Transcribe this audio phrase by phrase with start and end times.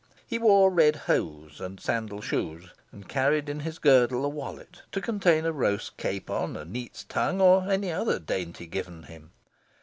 [0.25, 4.99] He wore red hose and sandal shoon, and carried in his girdle a Wallet, to
[4.99, 9.29] contain a roast capon, a neat's tongue, or any other dainty given him.